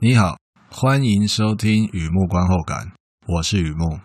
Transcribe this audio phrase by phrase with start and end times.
[0.00, 0.38] 你好，
[0.70, 2.92] 欢迎收听雨木观后感，
[3.26, 3.98] 我是雨木。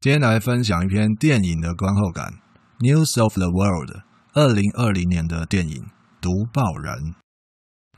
[0.00, 2.32] 今天来分享一篇电影的观后感，
[2.80, 3.90] 《News of the World》
[4.32, 5.76] 二零二零年的电影
[6.20, 6.94] 《读报人》。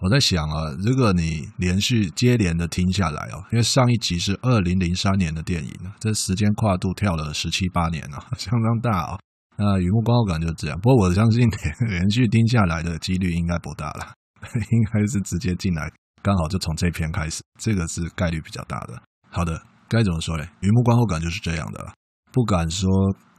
[0.00, 9.18] 我在想啊，如果你连续接连的听下来哦，因为上一集是二零零三年的电影，这时间跨度跳了十七八年啊， 相当大哦。
[9.56, 14.12] 那雨木观后感就是这样，不过我相信连连续听下来的几率应该不大了，
[14.52, 15.90] 应该是直接进来，
[16.22, 19.00] 刚好就从这篇开始，这个是概率比较大的。
[19.30, 20.46] 好的，该怎么说嘞？
[20.60, 21.92] 雨木观后感就是这样的了，
[22.32, 22.90] 不敢说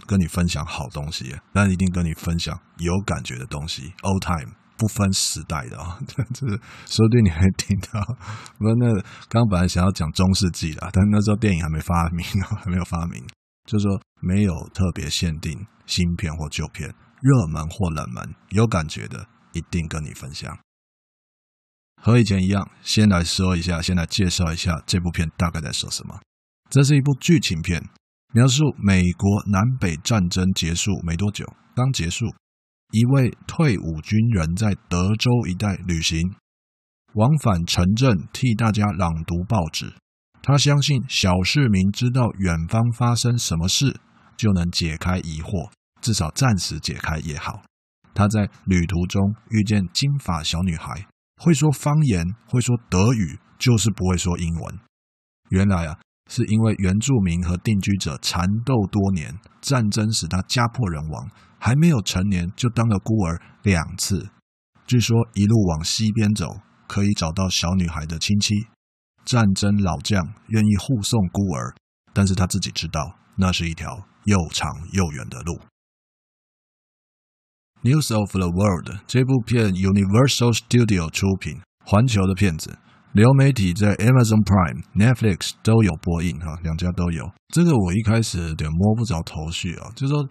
[0.08, 4.65] 跟你分享好东西，但一定跟你分享有感觉的东西，Old Time。
[4.78, 6.48] 不分时代的啊， 这这
[6.86, 7.99] 说不定你还听到。
[8.58, 8.91] 不过那
[9.30, 13.24] 刚刚本来想要讲中世纪的，但那时候电影还没发明， 还没有发明，
[13.66, 20.58] 就是说没有特别限定新片或旧片，热门或冷门，有感觉的一定跟你分享。
[22.02, 26.20] 和以前一样，先来说一下，先来介绍一下这部片大概在说什么。
[26.70, 27.84] 这是一部剧情片，
[28.34, 32.26] 描述美国南北战争结束没多久，刚结束。
[32.96, 36.34] 一位退伍军人在德州一带旅行，
[37.15, 39.93] 往返城镇替大家朗读报纸。
[40.41, 43.99] 他相信小市民知道远方发生什么事，
[44.37, 47.62] 就能解开疑惑，至少暂时解开也好。
[48.13, 54.80] 他在旅途中遇见金发小女孩，会说方言，会说德语，就是不会说英文。
[55.49, 55.99] 原来啊，
[56.32, 61.30] 是因为原住民和定居者缠斗多年，战争使他家破人亡。
[61.66, 64.30] 还没有成年就当了孤儿两次，
[64.85, 66.46] 据说一路往西边走
[66.88, 68.68] 可以找到小女孩的亲戚。
[69.25, 71.74] 战争老将愿意护送孤儿，
[72.14, 75.59] 但是他自己知道那是一条又长又远的路。
[77.82, 82.78] News of the World 这部片 Universal Studio 出品，环球的片子，
[83.12, 87.32] 流媒体在 Amazon Prime、Netflix 都有播映哈，两家都有。
[87.52, 90.30] 这个我一开始有点摸不着头绪啊，就说。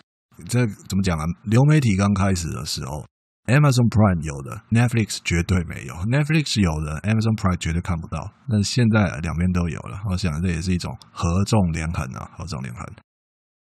[0.49, 1.25] 这怎么讲啊？
[1.45, 3.05] 流媒体刚开始的时候
[3.47, 8.33] ，Amazon Prime 有的，Netflix 绝对没有；Netflix 有的，Amazon Prime 绝对看不到。
[8.49, 12.85] 但是现在两边都有了，我想这也是一种合纵连横啊，合纵连横。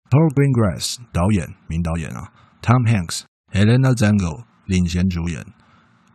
[0.10, 3.24] Paul Greengrass 导演，名导演啊，Tom Hanks、
[3.54, 5.46] Helena Zengel 领衔主演。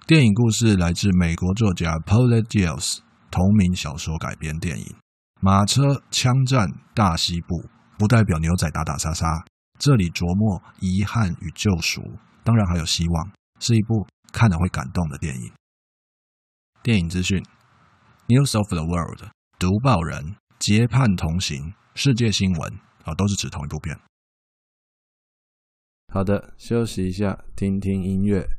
[0.07, 2.99] 电影故事来自美国作家 Paulette Jiles
[3.31, 4.95] 同名小说改编电影。
[5.41, 7.65] 马车、枪战、大西部，
[7.99, 9.27] 不代表牛仔打打杀杀。
[9.79, 12.03] 这里琢磨遗憾与救赎，
[12.43, 15.53] 当然还有希望，是一部看了会感动的电影。
[16.83, 17.43] 电影资讯
[18.29, 23.99] ：News of the World、读报人、结伴同行、世界新闻啊，都是指同一部片。
[26.13, 28.56] 好的，休息一下，听听音乐。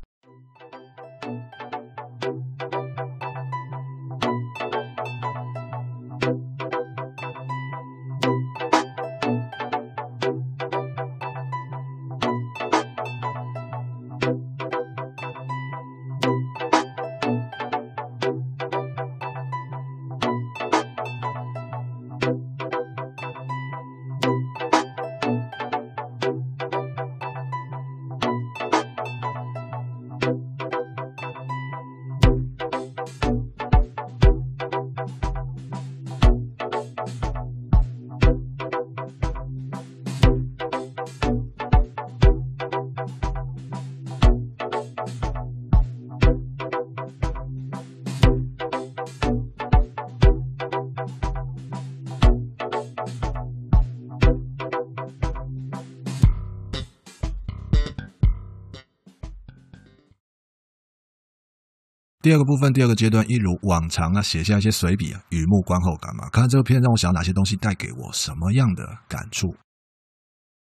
[62.28, 66.28] 第二个部分，第二个阶段，一如往常啊，写下一些随笔啊，雨幕观后感嘛。
[66.28, 69.56] 看看这个片让我想到哪些东西，带给我什么样的感触？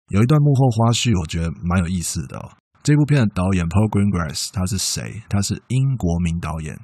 [0.08, 2.52] 有一段幕后花絮，我觉得蛮有意思的哦。
[2.82, 5.22] 这部片的导演 Paul Greengrass 他是谁？
[5.31, 6.78] 他是英国名导演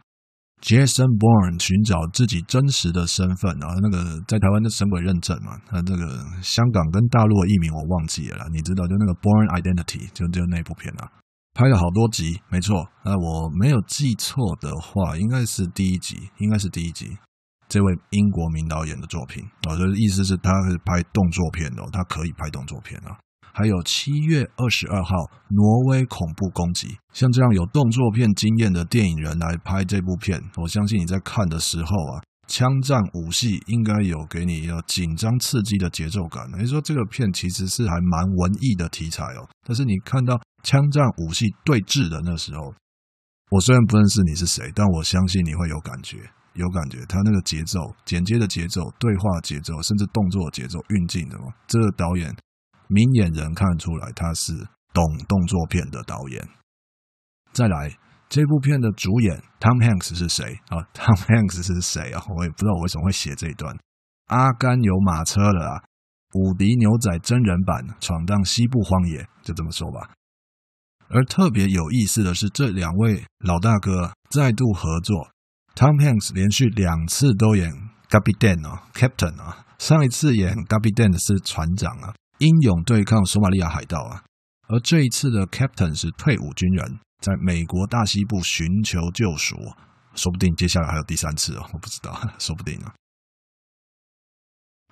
[0.63, 5.61] Jason Bourne 寻找自己真实的身份啊，那个在台湾的神鬼认证嘛。
[5.69, 11.20] 他这个香港跟大陆的译名我忘记了，你知道就那个 Bourne Identity 就就那部片啊。
[11.53, 12.89] 拍了好多集，没错。
[13.05, 17.19] 那我没有记错的话，应该是第一集，应该是第一集。
[17.69, 23.19] 这位英国名导演的作品，我的意思是他是拍动作片的，他可以拍动作片啊。
[23.53, 25.13] 还有七月二十二号，
[25.49, 36.51] 挪威恐怖攻击，像这样有动作片经验的电影人来拍这部片，我相信你在看的时候啊，枪战武戏应该有给你要紧张刺激的节奏感。
[36.59, 42.75] 你说这个片其实是还蛮文艺的题材哦，但是你看到枪战武戏对峙的那时候，
[43.51, 46.19] 我虽然不认识你是谁，但我相信你会有感觉，
[46.55, 46.99] 有感觉。
[47.07, 52.35] 他那个节奏、剪接的节奏、对话节奏，甚至动作节奏、运镜的嘛，这个导演
[52.89, 54.53] 明眼人看出来他是
[54.93, 56.49] 懂动作片的导演。
[57.53, 57.97] 再来。
[58.31, 62.23] 这部片的主演 Tom Hanks 是谁啊？Tom Hanks 是谁啊？
[62.39, 63.77] 我也不知道我为什么会写这一段。
[64.27, 65.83] 阿甘有马车了啊！
[66.35, 70.13] 伍迪牛仔真人版闯荡西部荒野，就这么说吧。
[71.09, 75.33] 而特别有意思的是，这两位老大哥再度合作。
[75.75, 77.69] Tom Hanks 连续两次都演
[78.09, 79.67] Captain 啊，Captain 啊。
[79.81, 84.23] 上一次演 g a b i d a n 是船长啊，英勇对抗索马利亚海盗啊。
[84.69, 87.01] 而这一次的 Captain 是退伍军人。
[87.21, 89.57] 在美国大西部寻求救赎，
[90.15, 92.95] 说不定接下来还有第三次哦，我不知道，说不定啊。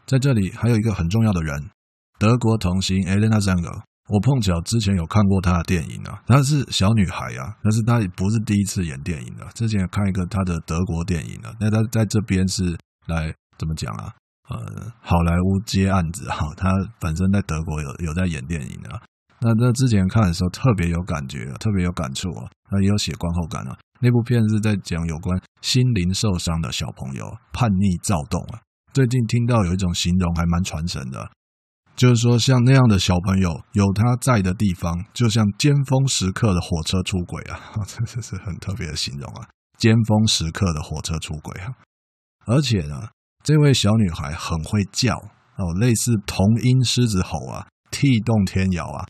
[0.06, 1.70] 在这里还有一个很重要的人，
[2.18, 14.14] 德国童星 Helena Zanger，我碰巧之前有看过她的电影啊，她是小女孩啊，但是她也不是第一次演电影了，之前有看一个她的德国电影了，那她在这边是来怎么讲啊？
[14.48, 19.02] 呃，好莱坞接案子哈，她本身在德国有有在演电影啊。
[19.40, 22.50] 那那之前看的时候特别有感觉，特别有感触啊。
[22.70, 23.76] 那也有写观后感啊。
[24.00, 28.60] 那部片是在讲有关心灵受伤的小朋友叛逆躁动啊。
[28.92, 31.30] 最近听到有一种形容还蛮传神的，
[31.96, 39.48] 就是说像那样的小朋友有他在的地方，就像尖峰时刻的火车出轨啊， 这这是很特别的形容啊。
[39.78, 41.72] 尖峰时刻的火车出轨啊，
[42.46, 43.08] 而且呢，
[43.44, 45.14] 这位小女孩很会叫
[45.56, 49.06] 哦，类似童音狮子吼啊，地动天摇啊。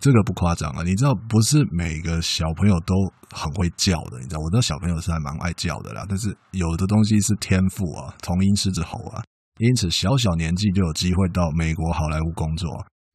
[0.00, 2.94] 这个不夸张啊，你知道不是每个小朋友都
[3.30, 6.04] 很会叫的，你知道，我的小朋友是还蛮爱叫的啦。
[6.08, 9.22] 但是有的东西是天赋啊，童音狮子吼啊，
[9.58, 12.70] 因此小小年纪就有机会到美国好莱坞工作。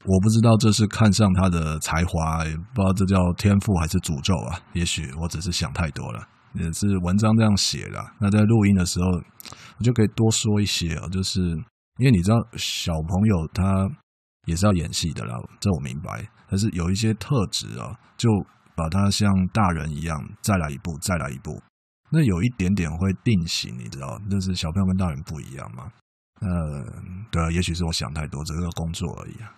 [0.05, 4.59] 我不知道这是看上他的才华，也不知道这叫天赋还是诅咒啊。
[4.73, 7.99] 也许我只是想太多了，也是文章这样写的。
[8.19, 9.07] 那在录音的时候，
[9.79, 11.41] 我就可以多说一些啊，就是
[11.97, 13.89] 因为你知道小朋友他。
[14.47, 16.23] 也是要演戏的啦，这我明白。
[16.47, 18.29] 但是有一些特质啊，就
[18.75, 21.61] 把它像大人一样再来一步，再来一步。
[22.11, 25.91] 那有一点点会定型，你知道，就是小朋友跟大人不一样嘛。
[26.41, 26.49] 呃，
[27.31, 29.51] 对啊，也许是我想太多，这个工作而已啊。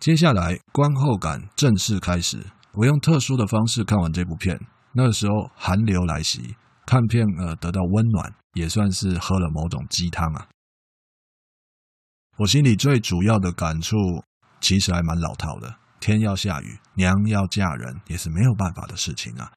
[0.00, 2.44] 接下来观后感正式开始。
[2.72, 4.58] 我用特殊的方式看完这部片，
[4.94, 10.48] 那个时候寒流来袭，看片呃得到温暖，也算是喝了某种鸡汤啊。
[12.38, 13.96] 我心里最主要的感触，
[14.62, 15.74] 其实还蛮老套的。
[16.00, 19.52] 天要下雨，娘要嫁人，也是没有办法的事情啊！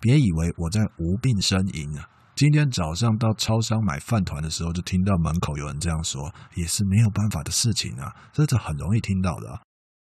[0.00, 2.08] 别以为我在无病呻吟啊！
[2.36, 8.14] 今天早上到超商买饭团的时候，就听到门口有人这样说，也是没有办法的事情啊！
[8.32, 9.60] 这是很容易听到的，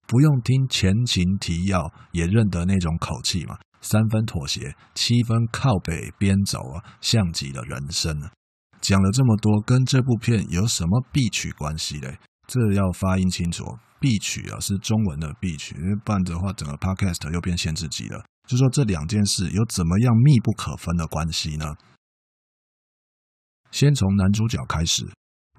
[0.06, 3.58] 不用听前情提要，也认得那种口气嘛。
[3.80, 8.32] 三分妥协，七分靠北边走啊，像极了人生啊！
[8.80, 12.18] 讲了这么多，跟这部片有什么必取关系嘞？
[12.52, 13.64] 这要发音清楚，
[13.98, 18.22] 必曲啊是中文的必曲，因为不然的话，整个 podcast 又变限制级了。
[18.46, 21.74] 就说这两件事有怎么样密不可分的关系呢？
[23.70, 25.08] 先从男主角开始，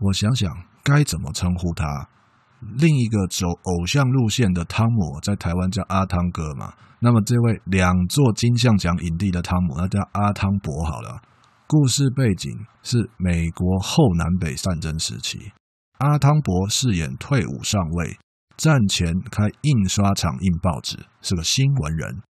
[0.01, 2.07] 我想想该怎么称呼他。
[2.59, 6.75] 另一个走偶像路线的汤姆，在台湾叫阿汤哥嘛。
[7.00, 11.19] 那么这位两座金像奖影帝的汤姆，那叫阿汤伯好了。
[11.65, 12.51] 故事背景
[12.83, 15.51] 是美国后南北战争时期，
[16.00, 18.17] 阿汤伯饰演退伍上尉，
[18.57, 22.21] 战前开印刷厂印报纸，是个新闻人。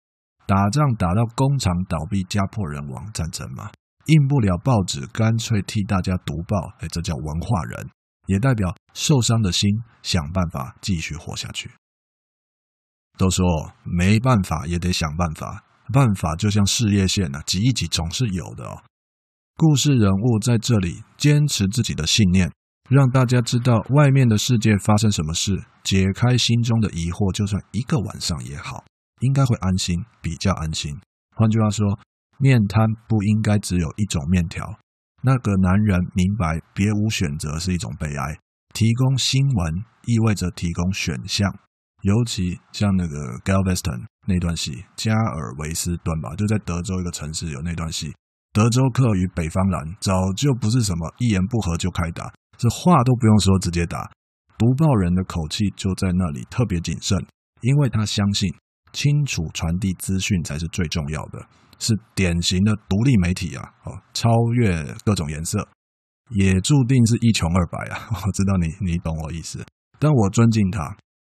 [0.46, 3.70] 打仗打到工厂倒闭、家破人亡，战争嘛，
[4.06, 6.74] 印不了报纸，干脆替大家读报。
[6.80, 7.88] 哎，这叫文化人，
[8.26, 9.70] 也代表受伤的心
[10.02, 11.70] 想办法继续活下去。
[13.16, 18.82] 都说没办法也得想办法，办法就像事业线啊，挤一挤总是有的哦。
[19.56, 22.50] 故事人物在这里坚持自己的信念，
[22.92, 28.84] 让大家知道外面的世界发生什么事，解开心中的疑惑，就算一个晚上也好，
[29.20, 30.94] 应该会安心，比较安心。
[31.34, 31.98] 换句话说，
[32.38, 34.78] 面瘫不应该只有一种面条。
[35.22, 38.38] 那个男人明白别无选择是一种悲哀，
[38.74, 41.50] 提供新闻意味着提供选项，
[42.02, 48.12] 尤其像那个 Galveston 那段戏，加尔维斯顿吧，就在德州一个城市有那段戏。
[48.52, 52.30] 德州客与北方蓝早就不是什么一言不合就开打，
[52.62, 54.08] 这话都不用说，直接打。
[54.56, 57.18] 读报人的口气就在那里特别谨慎，
[57.60, 58.48] 因为他相信
[58.92, 61.44] 清楚传递资讯才是最重要的。
[61.80, 65.66] 是典型的独立媒体啊，哦，超越各种颜色，
[66.30, 67.98] 也注定是一穷二白啊。
[68.24, 69.66] 我知道你你懂我意思，
[69.98, 70.96] 但我尊敬他，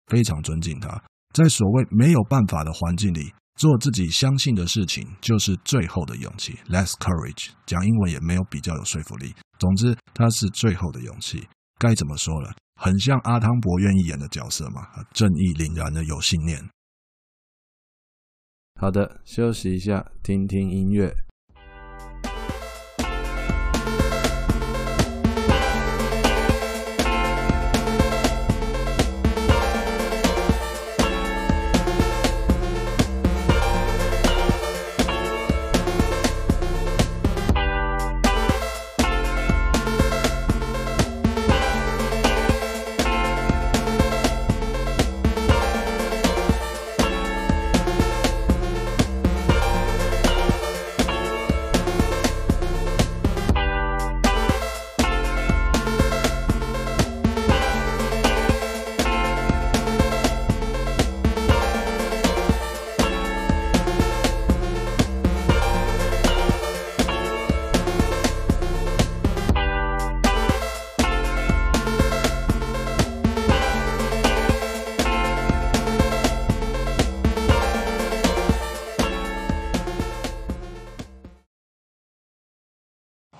[0.07, 1.01] 非常尊敬他，
[1.33, 3.33] 在所谓没有办法的环境里。
[3.55, 6.57] 做自己相信的事情，就是最后的勇气。
[6.69, 9.33] Less courage，讲英文也没有比较有说服力。
[9.59, 11.47] 总之，它是最后的勇气。
[11.77, 12.53] 该怎么说了？
[12.75, 16.67] 很像阿汤伯愿意演的角色嘛，正义凛然的有信念。
[18.79, 21.15] 好的，休息一下，听听音乐。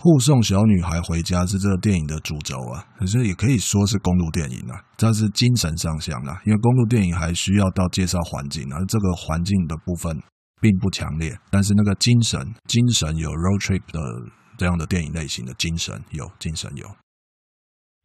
[0.04, 10.22] 护送小女孩回家是这个电影的主轴啊，可是也可以说是公路电影啊，这是精神上香啊，因为公路电影还需要到介绍环境，而这个环境的部分
[10.60, 14.02] 并不强烈，但是那个精神，精神有 road trip 的
[14.58, 16.86] 这样的电影类型的精神有，精神有。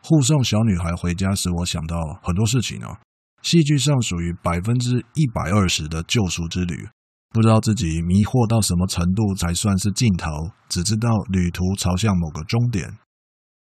[0.01, 3.01] 护送小女孩回家使我想到很多事情啊，
[3.43, 6.87] 戏剧上属于百分之一百二十的救赎之旅。
[7.31, 10.31] 不知道自己迷惑到什么程度才算是尽头，
[10.69, 12.99] 只知道旅途朝向某个终点。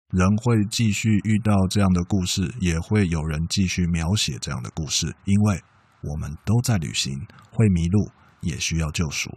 [0.09, 5.61] 人会继续遇到这样的故事，也会有人继续描写这样的故事，因为
[6.01, 7.13] 我们都在旅行，
[7.51, 8.09] 会迷路，
[8.39, 9.29] 也需要救赎。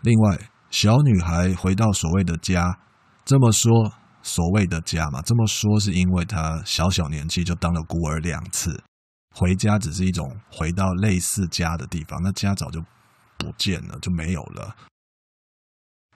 [0.00, 2.78] 另外，小女孩回到所谓的家，
[3.26, 8.82] 这么说所谓的家嘛，这么说是因为她小小年纪就当了孤儿两次。
[9.38, 12.82] 回家只是一种回到类似家的地方，那家早就
[13.36, 14.74] 不见了，就没有了。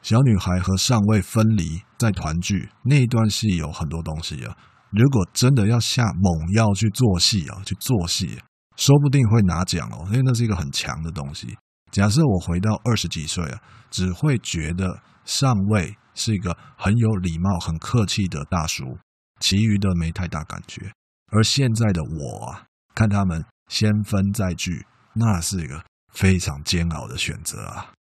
[0.03, 4.57] 小女孩和上尉分离再团聚那一段戏有很多东西啊。
[4.91, 8.41] 如果真的要下猛药去做戏啊，去做戏，
[8.77, 11.57] 说不定会拿奖哦，因为那是一个很强的东西。
[11.93, 18.99] 假设我回到二十几岁啊，只会觉得上尉是一个很有礼貌、很客气的大叔，
[19.39, 20.91] 其余的没太大感觉。
[21.31, 22.67] 而现在的我啊。
[22.95, 27.93] 看他们先分再聚，那是一个非常煎熬的选择啊！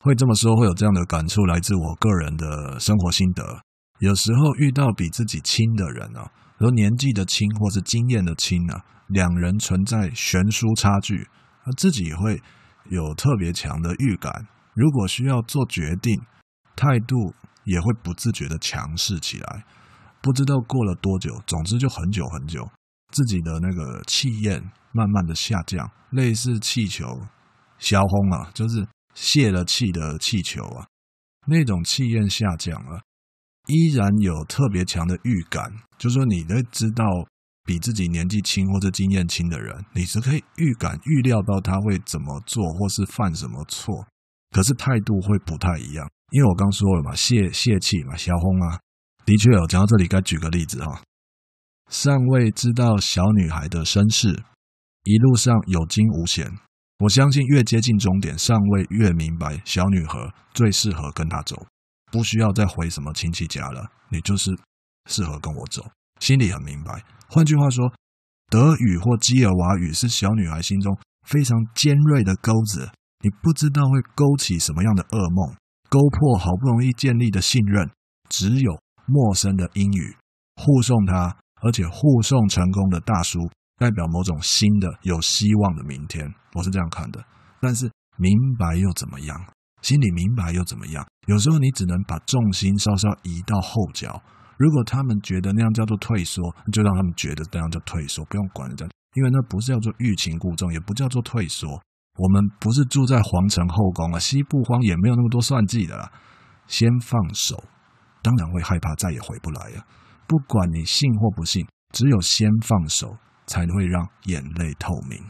[0.00, 3.62] 会这么说，会有这样的感触，来自我个人的生活心得。
[4.00, 11.26] 有时候遇到比自己亲的人啊，和年纪的亲或是经验的亲啊，两人存在悬殊差距，
[11.64, 12.42] 而自己会
[12.90, 14.46] 有特别强的预感。
[14.74, 16.20] 如果需要做决定，
[16.76, 19.64] 态度也会不自觉的强势起来。
[20.20, 22.68] 不知道过了多久，总之就很久很久。
[23.14, 27.06] 自己的那个气焰慢慢的下降，类似气球
[27.78, 30.84] 消轰啊，就是泄了气的气球啊，
[31.46, 33.00] 那种气焰下降了，
[33.68, 37.04] 依然有特别强的预感，就是说你会知道
[37.64, 44.04] 比自己年纪轻或者经验轻的人，你是可以预感预料到他会怎么做或是犯什么错，
[44.50, 48.80] 可是态度会不太一样，因为我刚说了嘛，泄泄气嘛，消轰啊，
[49.24, 51.00] 的确有，讲到这里该举个例子哈。
[51.90, 54.42] 尚未知道小女孩的身世，
[55.04, 56.50] 一路上有惊无险。
[57.00, 61.66] 我相信越接近终点，尚未越明白小女孩最适合跟他走，
[62.10, 63.90] 不需要再回什么亲戚家了。
[64.08, 64.56] 你就是
[65.10, 65.84] 适合跟我走，
[66.20, 67.04] 心里很明白。
[67.28, 67.92] 换句话说，
[68.48, 72.90] 德语或基尔瓦语是小女孩心中非常尖锐的钩子，
[73.22, 75.56] 你不知道会勾起什么样的噩梦，
[75.90, 77.90] 勾破好不容易建立的信任。
[78.30, 80.16] 只有陌生的英语
[80.56, 81.36] 护送她。
[81.64, 83.38] 而且护送成功的大叔，
[83.78, 87.24] 代表某种新的有希望的明天，我是这样看的。
[87.60, 89.34] 但是明白又怎么样？
[89.80, 91.06] 心里明白又怎么样？
[91.26, 94.22] 有时候你只能把重心稍稍移到后脚。
[94.56, 101.80] 如果他们觉得那样叫做退缩，就让他们觉得那样叫退缩，不用管人家，因为那不是叫做欲擒故纵，也不叫做退缩。
[102.16, 106.12] 我们不是住在皇城后宫啊，西部荒也没有那么多算计的啦。
[106.66, 107.64] 先放手，
[108.22, 109.84] 当然会害怕再也回不来呀。
[110.26, 113.16] 不管你信或不信，只有先放手，
[113.46, 115.22] 才会让眼泪透明。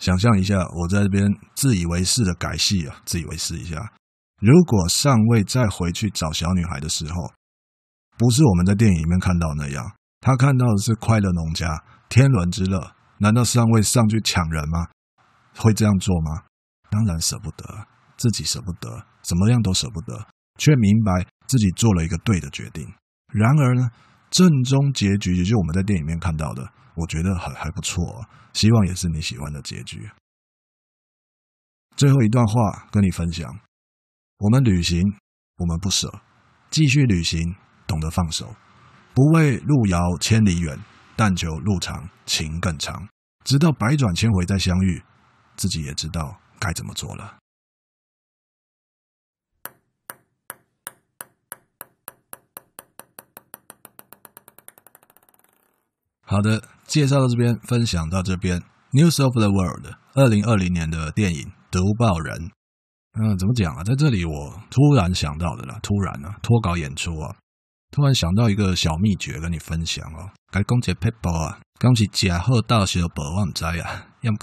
[0.00, 3.92] 想象一下，我在这边自以为是的改戏啊，自以为是一下。
[4.40, 7.32] 如果上尉再回去找小女孩的时候，
[8.16, 9.84] 不是我们在电影里面看到那样，
[10.20, 12.94] 他看到的是快乐农家、天伦之乐。
[13.18, 14.86] 难道上尉上去抢人吗？
[15.56, 16.44] 会这样做吗？
[16.88, 17.66] 当然舍不得，
[18.16, 20.24] 自己舍不得，怎么样都舍不得，
[20.56, 22.86] 却明白自己做了一个对的决定。
[23.32, 23.90] 然而呢，
[24.30, 30.08] 正中结局也就是我们在电影里面看到的，我觉得还还不错，希望也是你喜欢的结局。
[31.96, 33.58] 最后一段话跟你分享。
[34.38, 35.02] 我们旅行，
[35.56, 36.08] 我们不舍；
[36.70, 37.56] 继续旅行，
[37.88, 38.54] 懂得放手。
[39.14, 40.78] 不为路遥千里远，
[41.16, 43.08] 但求路长情更长。
[43.44, 45.02] 直到百转千回再相遇，
[45.56, 47.38] 自己也知道该怎么做了。
[56.30, 58.62] 好的，介绍到这边，分享到这边。
[58.92, 62.36] News of the World，二零二零年的电影《读报人》。
[63.18, 63.82] 嗯，怎么讲啊？
[63.82, 67.34] 在这里我突然想到的啦，突然啊，脱稿演出啊，
[67.90, 70.28] 突然想到一个小秘诀跟你分享哦。
[70.52, 74.38] 该讲一个撇步啊，讲是吃好道相报，我唔知啊，要不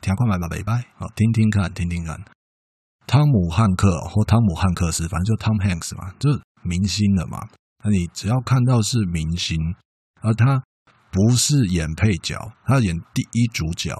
[0.00, 0.86] 听看买吧，拜拜。
[0.94, 2.16] 好，听听看，听听看。
[3.08, 7.40] 汤姆汉克或汤姆汉克斯，反正就 Tom Hanks 嘛，就是明星的嘛。
[7.82, 9.58] 那你只要看到是明星，
[10.22, 10.62] 而他
[11.14, 13.94] 不是演配角，他演第一主角。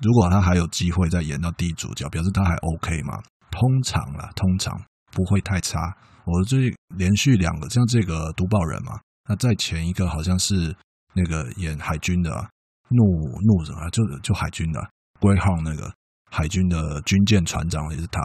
[0.00, 3.22] 如果他还有机会再演到第一主角，表示他还 OK 嘛。
[3.50, 4.74] 通常啦，通常
[5.12, 5.78] 不会太差。
[6.24, 10.74] 我最近连续两个，像这个读报人嘛，那在前一个好像是
[11.12, 12.30] 那个演海军的
[12.88, 13.04] 怒
[13.42, 14.80] 怒什么，就就海军的
[15.20, 15.92] 归号那个
[16.30, 18.20] 海军的军舰船长也是他，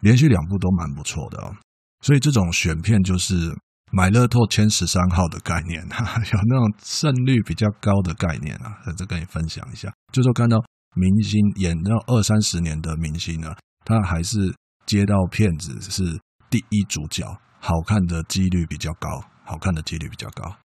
[0.00, 1.54] 连续两部都蛮不错的哦。
[2.00, 3.54] 所以这种选片就是
[3.94, 9.88] 买乐透签十三号的概念，哈哈，有那种胜率比较高的概念啊，在这跟你分享一下。
[10.12, 10.58] 就说看到
[10.96, 13.54] 明星演到二三十年的明星呢。
[13.84, 14.52] 他还是
[14.86, 16.18] 接到片子是
[16.50, 17.24] 第一主角，
[17.60, 19.08] 好看的几率比较高，
[19.44, 20.56] 好看的几率比较高。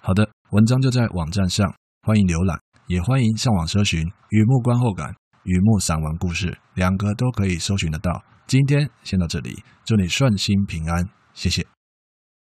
[0.00, 5.08] 好的，文章就在网站上，欢迎浏览，也欢迎上网搜寻《雨幕观后感》
[5.42, 8.22] 《雨幕散文故事》，两个都可以搜寻得到。
[8.46, 11.66] 今天先到这里，祝你顺心平安，谢谢。